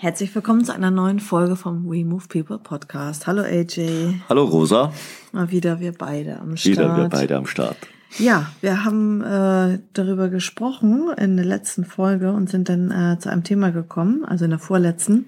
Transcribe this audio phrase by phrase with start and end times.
[0.00, 3.26] Herzlich willkommen zu einer neuen Folge vom We Move People Podcast.
[3.26, 4.20] Hallo AJ.
[4.28, 4.92] Hallo Rosa.
[5.32, 6.76] Mal wieder wir beide am Start.
[6.76, 7.76] Wieder wir beide am Start.
[8.16, 13.28] Ja, wir haben äh, darüber gesprochen in der letzten Folge und sind dann äh, zu
[13.28, 15.26] einem Thema gekommen, also in der vorletzten,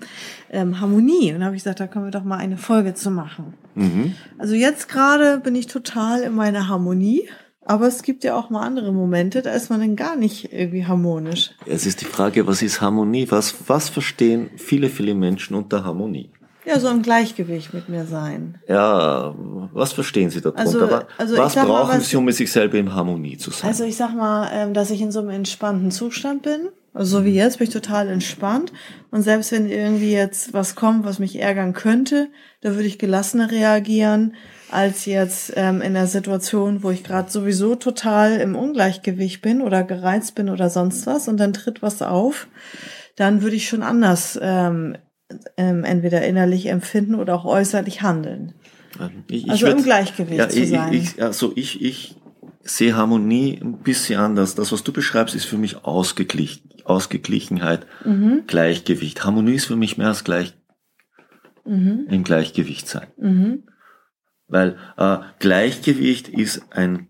[0.51, 1.33] ähm, Harmonie.
[1.33, 3.55] Und da habe ich gesagt, da können wir doch mal eine Folge zu machen.
[3.75, 4.15] Mhm.
[4.39, 7.29] Also jetzt gerade bin ich total in meiner Harmonie.
[7.65, 10.87] Aber es gibt ja auch mal andere Momente, da ist man dann gar nicht irgendwie
[10.87, 11.51] harmonisch.
[11.67, 13.31] Es ist die Frage, was ist Harmonie?
[13.31, 16.31] Was, was verstehen viele, viele Menschen unter Harmonie?
[16.65, 18.59] Ja, so im Gleichgewicht mit mir sein.
[18.69, 19.35] Ja,
[19.73, 20.63] was verstehen Sie darunter?
[20.63, 20.79] Also,
[21.17, 23.69] also was brauchen mal, was, Sie, um mit sich selber in Harmonie zu sein?
[23.69, 26.69] Also ich sag mal, ähm, dass ich in so einem entspannten Zustand bin.
[26.93, 28.73] Also so wie jetzt bin ich total entspannt.
[29.11, 32.29] Und selbst wenn irgendwie jetzt was kommt, was mich ärgern könnte,
[32.61, 34.35] da würde ich gelassener reagieren
[34.71, 39.83] als jetzt ähm, in der Situation, wo ich gerade sowieso total im Ungleichgewicht bin oder
[39.83, 42.49] gereizt bin oder sonst was und dann tritt was auf,
[43.17, 44.97] dann würde ich schon anders ähm,
[45.57, 48.55] ähm, entweder innerlich empfinden oder auch äußerlich handeln.
[49.29, 50.93] Ich, ich also würd, im Gleichgewicht ja, zu sein.
[50.93, 52.17] Ich, also ich, ich
[52.61, 54.55] sehe Harmonie ein bisschen anders.
[54.55, 58.45] Das, was du beschreibst, ist für mich Ausgeglich, Ausgeglichenheit, mhm.
[58.47, 59.25] Gleichgewicht.
[59.25, 60.55] Harmonie ist für mich mehr als gleich
[61.65, 62.07] mhm.
[62.09, 63.09] im Gleichgewicht sein.
[63.17, 63.65] Mhm.
[64.49, 67.09] Weil äh, Gleichgewicht ist ein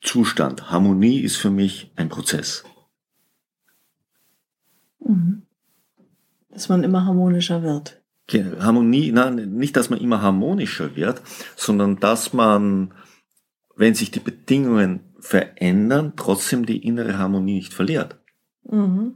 [0.00, 0.70] Zustand.
[0.70, 2.64] Harmonie ist für mich ein Prozess.
[5.00, 5.42] Mhm.
[6.50, 8.00] Dass man immer harmonischer wird.
[8.32, 11.20] Harmonie, nein, nicht, dass man immer harmonischer wird,
[11.56, 12.94] sondern dass man,
[13.76, 18.16] wenn sich die Bedingungen verändern, trotzdem die innere Harmonie nicht verliert.
[18.70, 19.14] Mhm.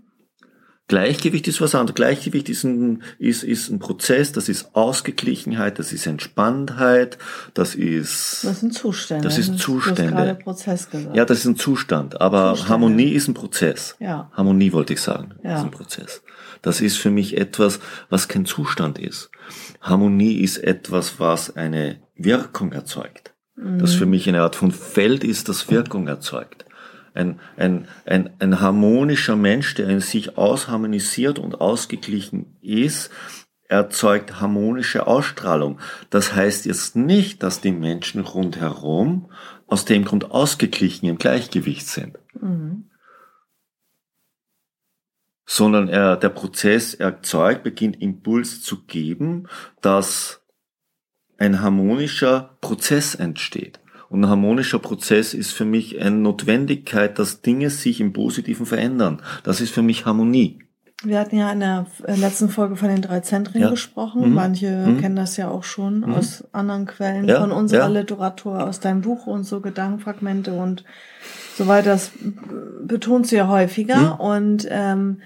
[0.88, 1.94] Gleichgewicht ist was anderes.
[1.94, 7.18] Gleichgewicht ist ein, ist, ist ein Prozess, das ist Ausgeglichenheit, das ist Entspanntheit,
[7.52, 8.42] das ist...
[8.42, 9.22] Das sind Zustände.
[9.22, 10.38] Das ist Zustände.
[10.42, 11.14] Prozess gesagt.
[11.14, 12.22] Ja, das ist ein Zustand.
[12.22, 12.70] Aber Zustände.
[12.70, 13.96] Harmonie ist ein Prozess.
[14.00, 14.30] Ja.
[14.32, 15.58] Harmonie wollte ich sagen, ja.
[15.58, 16.22] ist ein Prozess.
[16.62, 19.30] Das ist für mich etwas, was kein Zustand ist.
[19.82, 23.34] Harmonie ist etwas, was eine Wirkung erzeugt.
[23.60, 23.78] Mhm.
[23.78, 26.64] Das für mich eine Art von Feld ist, das Wirkung erzeugt
[27.18, 33.10] ein, ein, ein, ein harmonischer Mensch, der in sich ausharmonisiert und ausgeglichen ist,
[33.64, 35.78] erzeugt harmonische Ausstrahlung.
[36.10, 39.30] Das heißt jetzt nicht, dass die Menschen rundherum
[39.66, 42.18] aus dem Grund ausgeglichen im Gleichgewicht sind.
[42.40, 42.84] Mhm.
[45.44, 49.48] Sondern er, der Prozess erzeugt, beginnt Impuls zu geben,
[49.80, 50.37] dass
[51.38, 53.80] ein harmonischer Prozess entsteht.
[54.10, 59.22] Und ein harmonischer Prozess ist für mich eine Notwendigkeit, dass Dinge sich im Positiven verändern.
[59.44, 60.60] Das ist für mich Harmonie.
[61.04, 63.70] Wir hatten ja in der letzten Folge von den drei Zentren ja.
[63.70, 64.30] gesprochen.
[64.30, 64.34] Mhm.
[64.34, 65.00] Manche mhm.
[65.00, 66.14] kennen das ja auch schon mhm.
[66.14, 67.40] aus anderen Quellen ja.
[67.40, 68.00] von unserer ja.
[68.00, 70.84] Literatur, aus deinem Buch und so Gedankenfragmente und
[71.56, 71.90] so weiter.
[71.90, 72.10] Das
[72.82, 74.14] betonst du ja häufiger.
[74.14, 74.20] Mhm.
[74.20, 75.20] Und ähm,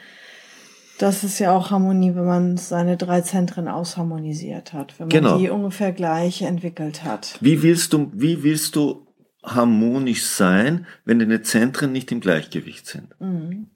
[0.98, 5.38] das ist ja auch Harmonie, wenn man seine drei Zentren ausharmonisiert hat, wenn man genau.
[5.38, 7.38] die ungefähr gleich entwickelt hat.
[7.41, 9.06] Wie willst du, wie willst du
[9.42, 13.08] harmonisch sein, wenn deine Zentren nicht im Gleichgewicht sind?
[13.20, 13.66] Mhm.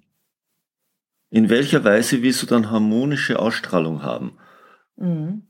[1.30, 4.38] In welcher Weise willst du dann harmonische Ausstrahlung haben?
[4.96, 5.42] Mhm.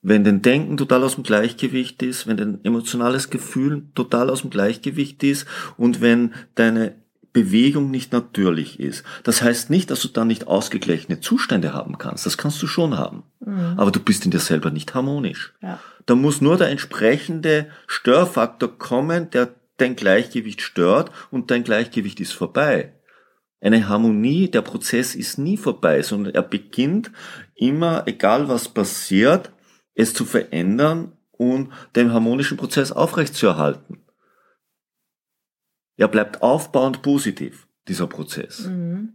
[0.00, 4.50] Wenn dein Denken total aus dem Gleichgewicht ist, wenn dein emotionales Gefühl total aus dem
[4.50, 6.94] Gleichgewicht ist und wenn deine
[7.32, 9.04] Bewegung nicht natürlich ist.
[9.22, 12.26] Das heißt nicht, dass du dann nicht ausgeglichene Zustände haben kannst.
[12.26, 13.22] Das kannst du schon haben.
[13.40, 13.74] Mhm.
[13.76, 15.54] Aber du bist in dir selber nicht harmonisch.
[15.62, 15.78] Ja.
[16.06, 22.32] Da muss nur der entsprechende Störfaktor kommen, der dein Gleichgewicht stört und dein Gleichgewicht ist
[22.32, 22.92] vorbei.
[23.60, 27.10] Eine Harmonie, der Prozess ist nie vorbei, sondern er beginnt
[27.54, 29.50] immer, egal was passiert,
[29.94, 34.00] es zu verändern und den harmonischen Prozess aufrechtzuerhalten.
[35.98, 38.66] Er bleibt aufbauend positiv, dieser Prozess.
[38.66, 39.14] Mhm.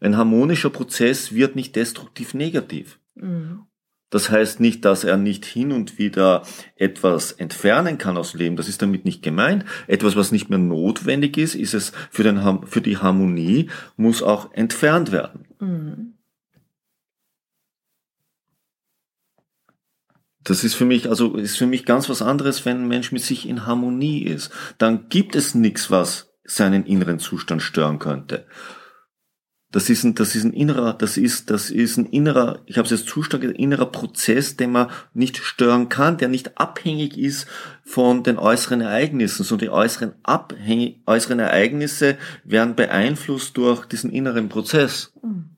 [0.00, 2.98] Ein harmonischer Prozess wird nicht destruktiv negativ.
[3.14, 3.66] Mhm.
[4.08, 6.42] Das heißt nicht, dass er nicht hin und wieder
[6.76, 8.56] etwas entfernen kann aus dem Leben.
[8.56, 9.64] Das ist damit nicht gemeint.
[9.86, 14.52] Etwas, was nicht mehr notwendig ist, ist es für, den, für die Harmonie, muss auch
[14.52, 15.46] entfernt werden.
[15.60, 16.11] Mhm.
[20.44, 23.22] Das ist für mich, also ist für mich ganz was anderes, wenn ein Mensch mit
[23.22, 24.50] sich in Harmonie ist.
[24.78, 28.46] Dann gibt es nichts, was seinen inneren Zustand stören könnte.
[29.72, 32.84] Das ist ein, das ist ein innerer, das ist, das ist ein innerer, ich habe
[32.84, 37.46] es jetzt Zustand, ein innerer Prozess, den man nicht stören kann, der nicht abhängig ist
[37.82, 44.50] von den äußeren Ereignissen, sondern die äußeren, abhängig, äußeren Ereignisse werden beeinflusst durch diesen inneren
[44.50, 45.14] Prozess.
[45.22, 45.51] Mhm.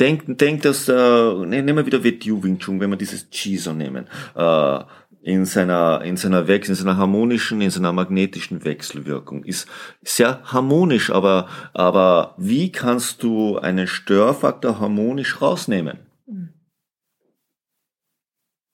[0.00, 3.58] Denk, denk, dass, äh, ne, nehmen wir wieder Wetju Wing Chun, wenn wir dieses Chi
[3.58, 4.06] so nehmen.
[4.34, 4.80] Äh,
[5.22, 9.44] in seiner, in seiner Wechsel, in seiner harmonischen, in seiner magnetischen Wechselwirkung.
[9.44, 9.68] Ist
[10.02, 15.98] sehr harmonisch, aber, aber wie kannst du einen Störfaktor harmonisch rausnehmen?
[16.26, 16.54] Mhm.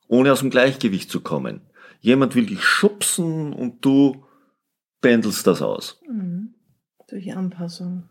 [0.06, 1.62] Ohne aus dem Gleichgewicht zu kommen.
[2.00, 4.24] Jemand will dich schubsen und du
[5.00, 6.00] pendelst das aus.
[6.08, 6.54] Mhm.
[7.08, 8.08] Durch Anpassung.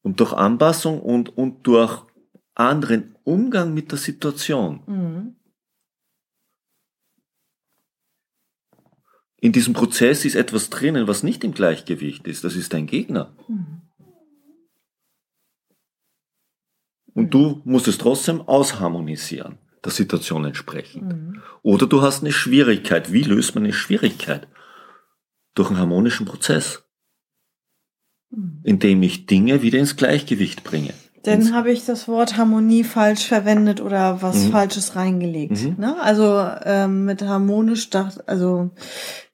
[0.00, 2.02] Und durch Anpassung und, und durch
[2.54, 4.82] anderen Umgang mit der Situation.
[4.86, 5.36] Mhm.
[9.42, 12.44] in diesem Prozess ist etwas drinnen, was nicht im Gleichgewicht ist.
[12.44, 13.36] Das ist dein Gegner.
[13.48, 13.82] Mhm.
[17.12, 21.12] Und du musst es trotzdem ausharmonisieren, der Situation entsprechend.
[21.12, 21.42] Mhm.
[21.62, 23.12] Oder du hast eine Schwierigkeit.
[23.12, 24.46] Wie löst man eine Schwierigkeit?
[25.54, 26.88] Durch einen harmonischen Prozess,
[28.30, 28.60] mhm.
[28.62, 30.94] indem ich Dinge wieder ins Gleichgewicht bringe.
[31.24, 34.50] Dann habe ich das Wort Harmonie falsch verwendet oder was mhm.
[34.50, 35.62] Falsches reingelegt.
[35.62, 35.76] Mhm.
[35.78, 35.96] Ne?
[36.00, 38.70] Also ähm, mit harmonisch dacht, also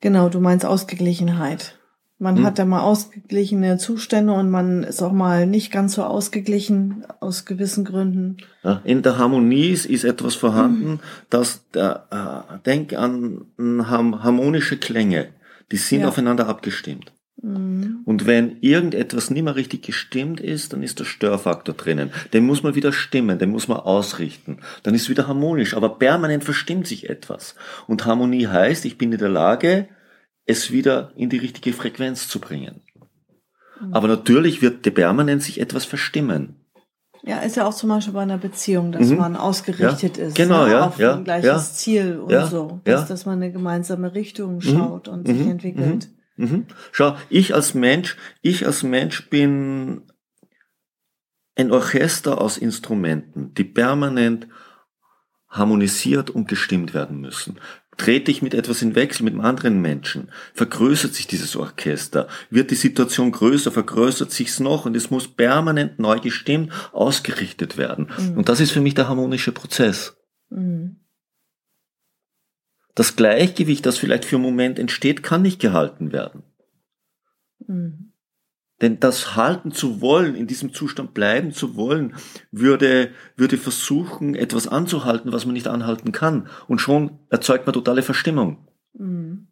[0.00, 1.78] genau, du meinst Ausgeglichenheit.
[2.20, 2.44] Man mhm.
[2.44, 7.44] hat da mal ausgeglichene Zustände und man ist auch mal nicht ganz so ausgeglichen aus
[7.44, 8.38] gewissen Gründen.
[8.84, 11.00] In der Harmonie ist, ist etwas vorhanden, mhm.
[11.30, 15.28] dass der, äh, denk an harmonische Klänge,
[15.70, 16.08] die sind ja.
[16.08, 17.12] aufeinander abgestimmt.
[17.40, 18.02] Mhm.
[18.04, 22.10] Und wenn irgendetwas nicht mehr richtig gestimmt ist, dann ist der Störfaktor drinnen.
[22.32, 24.58] Den muss man wieder stimmen, den muss man ausrichten.
[24.82, 27.54] Dann ist es wieder harmonisch, aber permanent verstimmt sich etwas.
[27.86, 29.88] Und Harmonie heißt, ich bin in der Lage,
[30.46, 32.80] es wieder in die richtige Frequenz zu bringen.
[33.80, 33.94] Mhm.
[33.94, 36.56] Aber natürlich wird der permanent sich etwas verstimmen.
[37.22, 39.18] Ja, ist ja auch zum Beispiel bei einer Beziehung, dass mhm.
[39.18, 43.06] man ausgerichtet ja, ist genau, ne, ja, auf ja, ein gleiches Ziel und so, dass,
[43.06, 44.60] dass man eine gemeinsame Richtung mhm.
[44.60, 46.08] schaut und sich entwickelt.
[46.38, 46.66] Mhm.
[46.92, 50.02] Schau, ich als Mensch, ich als Mensch bin
[51.56, 54.46] ein Orchester aus Instrumenten, die permanent
[55.48, 57.58] harmonisiert und gestimmt werden müssen.
[57.96, 62.70] Trete ich mit etwas in Wechsel mit einem anderen Menschen, vergrößert sich dieses Orchester, wird
[62.70, 68.12] die Situation größer, vergrößert sich's noch und es muss permanent neu gestimmt, ausgerichtet werden.
[68.16, 68.36] Mhm.
[68.38, 70.16] Und das ist für mich der harmonische Prozess.
[70.50, 71.00] Mhm.
[72.98, 76.42] Das Gleichgewicht, das vielleicht für einen Moment entsteht, kann nicht gehalten werden.
[77.64, 78.12] Mhm.
[78.80, 82.16] Denn das halten zu wollen, in diesem Zustand bleiben zu wollen,
[82.50, 86.48] würde, würde versuchen, etwas anzuhalten, was man nicht anhalten kann.
[86.66, 88.66] Und schon erzeugt man totale Verstimmung.
[88.94, 89.46] Mhm.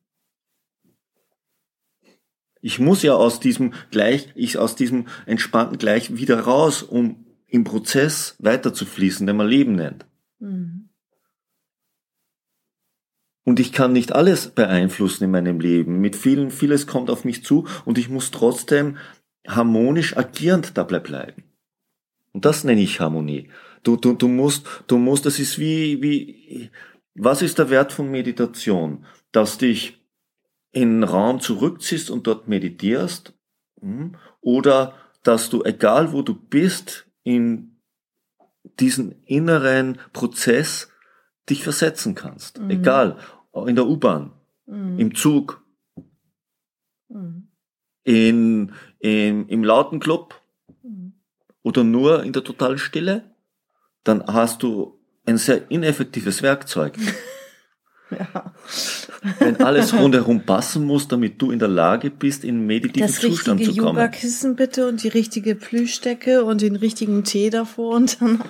[2.60, 7.62] Ich muss ja aus diesem gleich, ich aus diesem entspannten Gleich wieder raus, um im
[7.62, 10.04] Prozess weiter zu fließen, den man Leben nennt.
[10.40, 10.75] Mhm.
[13.46, 16.00] Und ich kann nicht alles beeinflussen in meinem Leben.
[16.00, 18.96] Mit vielen, vieles kommt auf mich zu und ich muss trotzdem
[19.46, 21.44] harmonisch agierend dabei bleiben.
[22.32, 23.48] Und das nenne ich Harmonie.
[23.84, 26.70] Du, du, du musst, du musst, das ist wie, wie,
[27.14, 29.06] was ist der Wert von Meditation?
[29.30, 30.04] Dass dich
[30.72, 33.32] in einen Raum zurückziehst und dort meditierst,
[33.80, 34.16] hm?
[34.40, 37.76] oder dass du, egal wo du bist, in
[38.80, 40.90] diesen inneren Prozess
[41.48, 42.60] dich versetzen kannst.
[42.60, 42.70] Mhm.
[42.70, 43.18] Egal,
[43.64, 44.32] in der U-Bahn,
[44.66, 44.98] mhm.
[44.98, 45.64] im Zug,
[47.08, 47.48] mhm.
[48.04, 50.40] in, in, im lauten Club
[50.82, 51.14] mhm.
[51.62, 53.34] oder nur in der totalen Stille,
[54.04, 56.98] dann hast du ein sehr ineffektives Werkzeug.
[58.08, 58.54] Ja.
[59.38, 63.74] Wenn alles rundherum passen muss, damit du in der Lage bist, in meditativen Zustand zu
[63.76, 63.96] kommen.
[63.96, 68.44] Das richtige Yoga-Kissen bitte und die richtige Plüschdecke und den richtigen Tee davor und danach.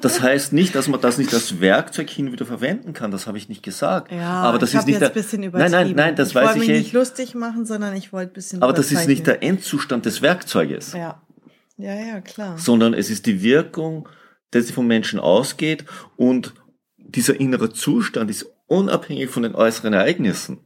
[0.00, 3.10] Das heißt nicht, dass man das nicht als Werkzeug hin wieder verwenden kann.
[3.10, 4.12] Das habe ich nicht gesagt.
[4.12, 5.72] Ja, aber das ich ist nicht jetzt ein bisschen übertrieben.
[5.72, 6.70] Nein, nein, nein, das ich weiß ich nicht.
[6.70, 8.62] nicht lustig machen, sondern ich wollte ein bisschen.
[8.62, 10.92] Aber das ist nicht der Endzustand des Werkzeuges.
[10.92, 11.20] Ja,
[11.76, 12.58] ja, ja, klar.
[12.58, 14.08] Sondern es ist die Wirkung,
[14.52, 15.84] die vom Menschen ausgeht
[16.16, 16.54] und
[16.98, 20.60] dieser innere Zustand ist unabhängig von den äußeren Ereignissen,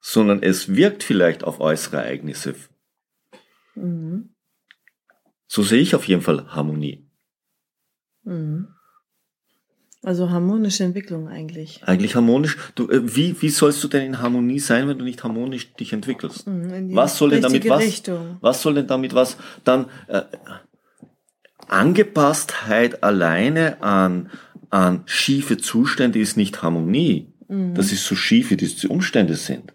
[0.00, 2.56] sondern es wirkt vielleicht auf äußere Ereignisse.
[3.74, 4.34] Mhm.
[5.46, 7.08] So sehe ich auf jeden Fall Harmonie.
[8.24, 8.74] Mhm.
[10.02, 11.82] Also harmonische Entwicklung eigentlich.
[11.84, 12.56] Eigentlich harmonisch.
[12.74, 15.92] Du, äh, wie, wie sollst du denn in Harmonie sein, wenn du nicht harmonisch dich
[15.92, 16.46] entwickelst?
[16.46, 17.82] Mhm, was soll denn damit was?
[17.82, 18.38] Richtung.
[18.40, 19.36] Was soll denn damit was?
[19.62, 20.22] Dann äh,
[21.68, 24.30] Angepasstheit alleine an
[24.70, 27.32] an schiefe Zustände ist nicht Harmonie.
[27.48, 27.74] Mhm.
[27.74, 29.74] Das ist so schief, wie diese Umstände sind.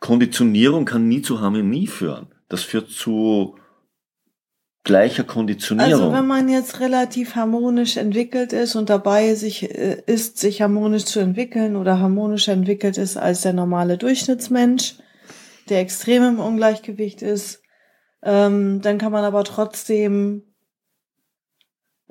[0.00, 2.28] Konditionierung kann nie zu Harmonie führen.
[2.48, 3.56] Das führt zu
[4.82, 5.92] gleicher Konditionierung.
[5.92, 11.04] Also wenn man jetzt relativ harmonisch entwickelt ist und dabei sich äh, ist, sich harmonisch
[11.04, 14.96] zu entwickeln oder harmonisch entwickelt ist als der normale Durchschnittsmensch,
[15.68, 17.62] der extrem im Ungleichgewicht ist,
[18.22, 20.49] ähm, dann kann man aber trotzdem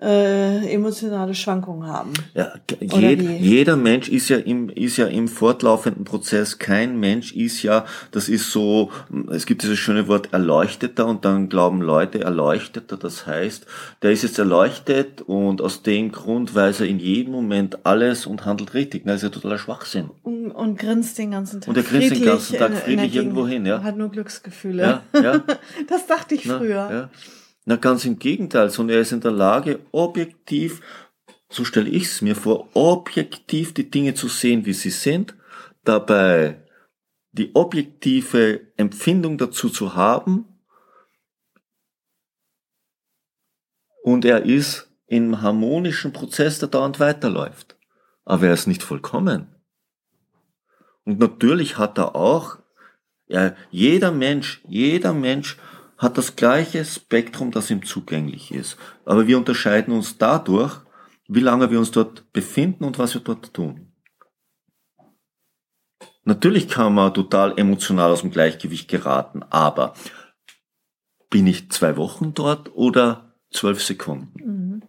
[0.02, 2.14] äh, emotionale Schwankungen haben.
[2.34, 6.58] Ja, jed, jeder Mensch ist ja im ist ja im fortlaufenden Prozess.
[6.58, 8.92] Kein Mensch ist ja, das ist so.
[9.30, 12.96] Es gibt dieses schöne Wort erleuchteter und dann glauben Leute erleuchteter.
[12.96, 13.66] Das heißt,
[14.02, 18.46] der ist jetzt erleuchtet und aus dem Grund weiß er in jedem Moment alles und
[18.46, 19.04] handelt richtig.
[19.06, 20.10] Das ist ja totaler Schwachsinn.
[20.24, 21.68] Und, und grinst den ganzen Tag.
[21.68, 23.84] Und er grinst den ganzen Tag friedlich irgendwo hin, ja.
[23.84, 25.02] Hat nur Glücksgefühle.
[25.14, 25.44] Ja, ja.
[25.88, 26.90] das dachte ich Na, früher.
[26.92, 27.10] Ja.
[27.70, 30.82] Na, ganz im Gegenteil, sondern er ist in der Lage, objektiv,
[31.50, 35.36] so stelle ich es mir vor, objektiv die Dinge zu sehen, wie sie sind,
[35.84, 36.66] dabei
[37.32, 40.48] die objektive Empfindung dazu zu haben
[44.02, 47.78] und er ist im harmonischen Prozess, der dauernd weiterläuft.
[48.26, 49.54] Aber er ist nicht vollkommen.
[51.06, 52.58] Und natürlich hat er auch,
[53.28, 55.56] ja, jeder Mensch, jeder Mensch
[56.00, 58.78] hat das gleiche Spektrum, das ihm zugänglich ist.
[59.06, 60.80] Aber wir unterscheiden uns dadurch,
[61.28, 63.92] wie lange wir uns dort befinden und was wir dort tun.
[66.24, 69.94] Natürlich kann man total emotional aus dem Gleichgewicht geraten, aber
[71.30, 74.34] bin ich zwei Wochen dort oder zwölf Sekunden?
[74.44, 74.84] Mhm.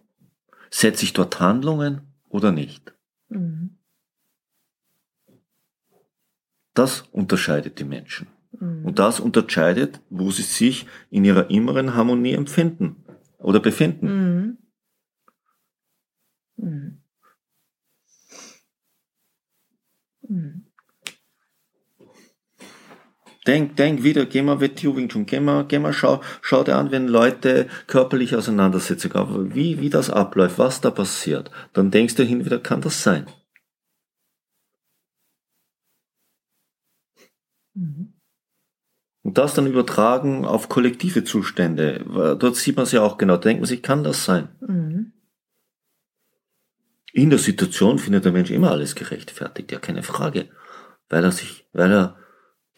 [0.69, 2.93] Setze ich dort Handlungen oder nicht?
[3.27, 3.77] Mhm.
[6.73, 8.27] Das unterscheidet die Menschen.
[8.59, 8.85] Mhm.
[8.85, 13.03] Und das unterscheidet, wo sie sich in ihrer inneren Harmonie empfinden
[13.37, 14.07] oder befinden.
[14.07, 14.57] Mhm.
[16.57, 17.01] Mhm.
[20.27, 20.65] mhm.
[23.47, 26.75] Denk, denk wieder, geh mal mit Wing Chun, geh mal, geh mal, schau, schau dir
[26.75, 29.11] an, wenn Leute körperlich auseinandersetzen,
[29.55, 31.49] wie, wie das abläuft, was da passiert.
[31.73, 33.25] Dann denkst du hin wieder, kann das sein?
[37.73, 38.10] Mhm.
[39.23, 42.03] Und das dann übertragen auf kollektive Zustände.
[42.39, 43.35] Dort sieht man es ja auch genau.
[43.35, 44.49] Da denkt man sich, kann das sein?
[44.61, 45.13] Mhm.
[47.13, 50.49] In der Situation findet der Mensch immer alles gerechtfertigt, ja keine Frage.
[51.09, 52.17] Weil er sich, weil er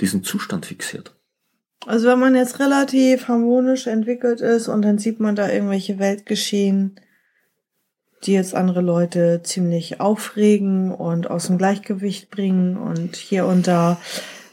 [0.02, 1.16] diesen Zustand fixiert.
[1.86, 7.00] Also wenn man jetzt relativ harmonisch entwickelt ist und dann sieht man da irgendwelche Weltgeschehen,
[8.24, 14.00] die jetzt andere Leute ziemlich aufregen und aus dem Gleichgewicht bringen und hier und da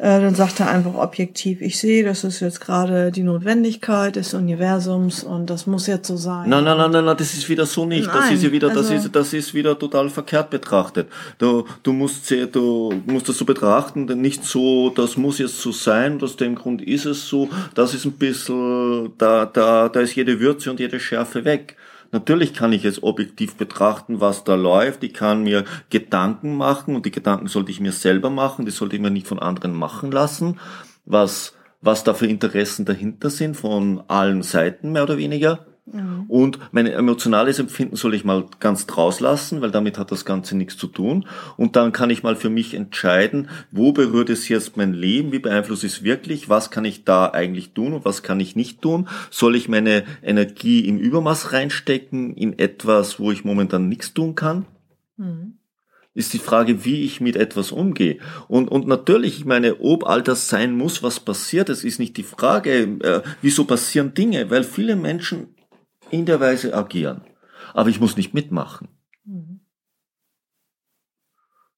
[0.00, 4.32] äh, dann sagt er einfach objektiv, ich sehe, das ist jetzt gerade die Notwendigkeit des
[4.32, 6.48] Universums und das muss jetzt so sein.
[6.48, 8.06] Nein, nein, nein, nein, nein das ist wieder so nicht.
[8.06, 11.08] Nein, das ist ja wieder, also das ist, das ist wieder total verkehrt betrachtet.
[11.36, 15.70] Du, du musst, du musst das so betrachten, denn nicht so, das muss jetzt so
[15.70, 20.14] sein, aus dem Grund ist es so, das ist ein bisschen, da, da, da ist
[20.14, 21.76] jede Würze und jede Schärfe weg.
[22.12, 25.04] Natürlich kann ich es objektiv betrachten, was da läuft.
[25.04, 28.64] Ich kann mir Gedanken machen und die Gedanken sollte ich mir selber machen.
[28.64, 30.58] Die sollte ich mir nicht von anderen machen lassen.
[31.04, 35.66] Was, was da für Interessen dahinter sind von allen Seiten mehr oder weniger.
[35.92, 36.24] Mhm.
[36.28, 40.56] Und mein emotionales Empfinden soll ich mal ganz draus lassen, weil damit hat das Ganze
[40.56, 41.26] nichts zu tun.
[41.56, 45.38] Und dann kann ich mal für mich entscheiden, wo berührt es jetzt mein Leben, wie
[45.38, 49.08] beeinflusst es wirklich, was kann ich da eigentlich tun und was kann ich nicht tun.
[49.30, 54.66] Soll ich meine Energie im Übermaß reinstecken in etwas, wo ich momentan nichts tun kann?
[55.16, 55.54] Mhm
[56.12, 58.18] ist die Frage, wie ich mit etwas umgehe.
[58.48, 62.16] Und, und natürlich, ich meine, ob all das sein muss, was passiert, das ist nicht
[62.16, 65.54] die Frage, äh, wieso passieren Dinge, weil viele Menschen
[66.10, 67.22] in der Weise agieren.
[67.74, 68.88] Aber ich muss nicht mitmachen.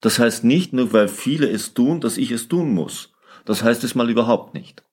[0.01, 3.13] Das heißt nicht nur, weil viele es tun, dass ich es tun muss.
[3.45, 4.85] Das heißt es mal überhaupt nicht.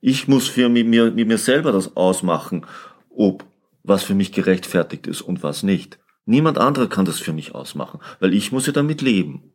[0.00, 2.66] Ich muss für mit mir, mit mir selber das ausmachen,
[3.08, 3.46] ob
[3.82, 5.98] was für mich gerechtfertigt ist und was nicht.
[6.26, 9.52] Niemand anderer kann das für mich ausmachen, weil ich muss ja damit leben.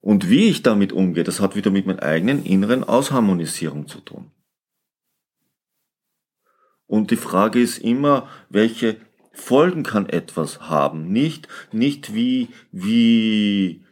[0.00, 4.30] Und wie ich damit umgehe, das hat wieder mit meiner eigenen inneren Ausharmonisierung zu tun.
[6.88, 9.00] Und die Frage ist immer, welche
[9.32, 11.12] Folgen kann etwas haben?
[11.12, 13.84] Nicht, nicht wie, wie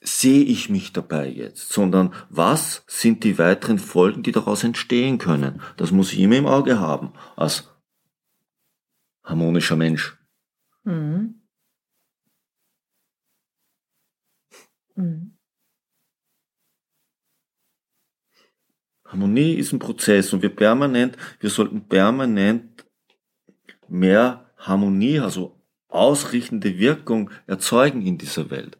[0.00, 5.60] sehe ich mich dabei jetzt, sondern was sind die weiteren Folgen, die daraus entstehen können?
[5.78, 7.68] Das muss ich immer im Auge haben, als
[9.24, 10.16] harmonischer Mensch.
[10.84, 11.42] Mhm.
[14.94, 15.35] Mhm.
[19.08, 22.84] Harmonie ist ein Prozess und wir permanent, wir sollten permanent
[23.88, 25.56] mehr Harmonie, also
[25.88, 28.78] ausrichtende Wirkung erzeugen in dieser Welt.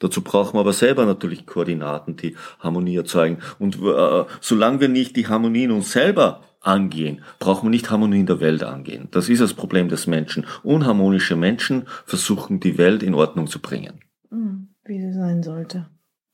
[0.00, 3.38] Dazu brauchen wir aber selber natürlich Koordinaten, die Harmonie erzeugen.
[3.58, 8.20] Und äh, solange wir nicht die Harmonie in uns selber angehen, brauchen wir nicht Harmonie
[8.20, 9.08] in der Welt angehen.
[9.10, 10.46] Das ist das Problem des Menschen.
[10.62, 14.00] Unharmonische Menschen versuchen die Welt in Ordnung zu bringen.
[14.30, 15.88] Mhm, wie sie sein sollte.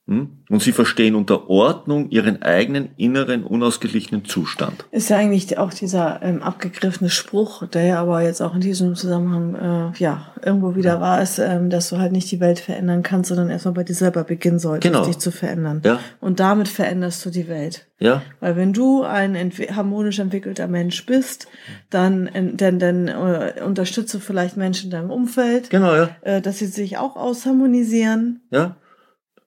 [0.07, 0.37] Hm?
[0.51, 4.85] Und sie verstehen unter Ordnung ihren eigenen inneren unausgeglichenen Zustand.
[4.91, 8.93] Ist ja eigentlich auch dieser ähm, abgegriffene Spruch, der ja aber jetzt auch in diesem
[8.93, 9.55] Zusammenhang
[9.95, 13.29] äh, ja irgendwo wieder war, ist, ähm, dass du halt nicht die Welt verändern kannst,
[13.29, 15.05] sondern erstmal bei dir selber beginnen solltest, Genau.
[15.07, 15.81] dich zu verändern.
[15.83, 17.87] Ja, Und damit veränderst du die Welt.
[17.99, 21.47] ja, Weil wenn du ein entwi- harmonisch entwickelter Mensch bist,
[21.89, 26.59] dann, en- dann, dann äh, unterstütze vielleicht Menschen in deinem Umfeld, genau, ja, äh, dass
[26.59, 28.41] sie sich auch ausharmonisieren.
[28.51, 28.75] ja.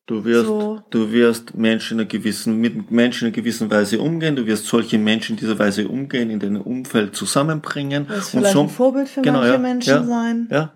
[0.09, 0.81] Du wirst, So.
[0.91, 4.35] du wirst Menschen in einer gewissen, mit Menschen in einer gewissen Weise umgehen.
[4.37, 8.07] Du wirst solche Menschen in dieser Weise umgehen, in deinem Umfeld zusammenbringen.
[8.09, 10.49] Du wirst Und vielleicht so- ein Vorbild für genau, manche ja, Menschen ja, sein.
[10.50, 10.73] Ja,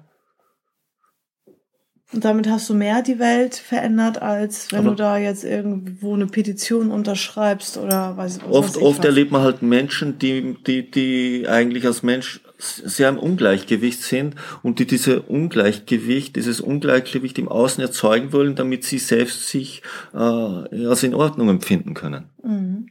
[2.12, 6.12] Und damit hast du mehr die Welt verändert, als wenn Aber- du da jetzt irgendwo
[6.12, 9.04] eine Petition unterschreibst oder weiß was Oft, weiß ich oft was.
[9.06, 14.78] erlebt man halt Menschen, die, die, die eigentlich als Mensch sehr im Ungleichgewicht sind und
[14.78, 19.82] die diese Ungleichgewicht, dieses Ungleichgewicht im Außen erzeugen wollen, damit sie selbst sich
[20.14, 22.30] äh, als in Ordnung empfinden können.
[22.42, 22.88] Mhm.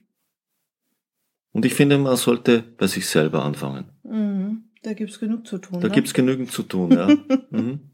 [1.53, 3.85] Und ich finde, man sollte bei sich selber anfangen.
[4.03, 4.63] Mhm.
[4.83, 5.79] Da gibt's genug zu tun.
[5.79, 5.93] Da ne?
[5.93, 6.91] gibt's genügend zu tun.
[6.91, 7.07] Ja.
[7.51, 7.91] mhm.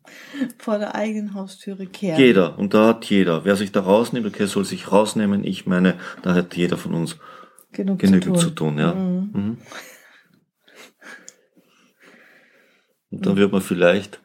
[0.57, 2.19] Vor der eigenen Haustüre kehren.
[2.19, 3.43] Jeder, und da hat jeder.
[3.43, 5.43] Wer sich da rausnimmt, okay, soll sich rausnehmen.
[5.43, 7.17] Ich meine, da hat jeder von uns
[7.73, 8.77] Genug, genügend zu zu tun.
[8.77, 8.93] tun, ja.
[8.93, 9.29] Mhm.
[9.33, 9.57] Mhm.
[13.17, 14.21] Und dann wird man vielleicht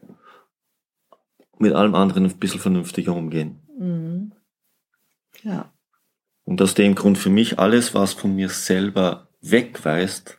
[1.59, 3.61] mit allem anderen ein bisschen vernünftiger umgehen.
[3.79, 4.33] Mhm.
[5.43, 5.73] Ja.
[6.45, 10.39] Und aus dem Grund für mich alles, was von mir selber wegweist,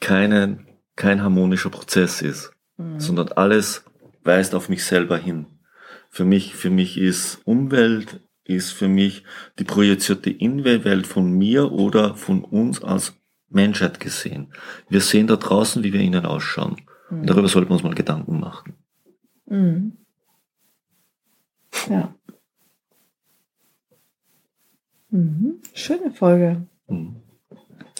[0.00, 3.00] keinen, kein harmonischer Prozess ist, Mhm.
[3.00, 3.84] sondern alles
[4.22, 5.46] weist auf mich selber hin.
[6.10, 9.24] Für mich, für mich ist Umwelt, ist für mich
[9.58, 13.14] die projizierte Innenwelt von mir oder von uns als
[13.54, 14.52] Menschheit gesehen.
[14.88, 16.76] Wir sehen da draußen, wie wir innen ausschauen.
[17.10, 18.74] Und darüber sollten wir uns mal Gedanken machen.
[19.46, 19.92] Mhm.
[21.88, 22.14] Ja.
[25.10, 25.60] Mhm.
[25.74, 26.66] Schöne Folge.
[26.88, 27.16] Mhm.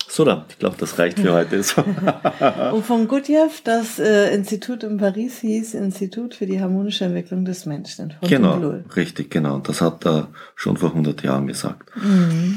[0.08, 1.56] So dann, ich glaube, das reicht für heute.
[2.72, 7.66] Und von Gurdjieff, das äh, Institut in Paris hieß Institut für die harmonische Entwicklung des
[7.66, 8.14] Menschen.
[8.20, 9.58] Genau, richtig, genau.
[9.58, 11.90] Das hat er schon vor 100 Jahren gesagt.
[11.96, 12.56] Mhm.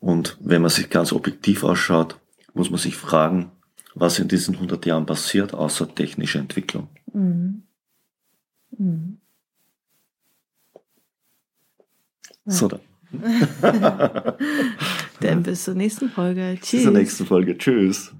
[0.00, 2.18] Und wenn man sich ganz objektiv ausschaut,
[2.54, 3.50] muss man sich fragen,
[3.94, 6.88] was in diesen 100 Jahren passiert, außer technische Entwicklung.
[7.12, 7.62] Mhm.
[8.76, 9.18] Mhm.
[12.44, 12.52] Ja.
[12.52, 12.80] So dann.
[15.20, 16.56] Dann bis zur nächsten Folge.
[16.56, 16.70] Tschüss.
[16.70, 17.56] Bis zur nächsten Folge.
[17.56, 18.12] Tschüss.